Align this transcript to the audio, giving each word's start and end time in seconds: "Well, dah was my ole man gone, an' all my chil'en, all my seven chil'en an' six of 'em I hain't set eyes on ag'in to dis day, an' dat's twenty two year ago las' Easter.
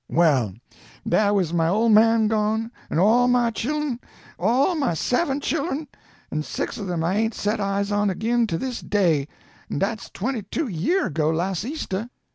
"Well, 0.09 0.55
dah 1.07 1.31
was 1.31 1.53
my 1.53 1.67
ole 1.67 1.87
man 1.89 2.27
gone, 2.27 2.71
an' 2.89 2.97
all 2.97 3.27
my 3.27 3.51
chil'en, 3.51 3.99
all 4.39 4.73
my 4.73 4.95
seven 4.95 5.39
chil'en 5.41 5.87
an' 6.31 6.41
six 6.41 6.79
of 6.79 6.89
'em 6.89 7.03
I 7.03 7.13
hain't 7.13 7.35
set 7.35 7.59
eyes 7.59 7.91
on 7.91 8.09
ag'in 8.09 8.47
to 8.47 8.57
dis 8.57 8.79
day, 8.81 9.27
an' 9.69 9.77
dat's 9.77 10.09
twenty 10.09 10.41
two 10.41 10.67
year 10.67 11.05
ago 11.05 11.29
las' 11.29 11.63
Easter. 11.63 12.09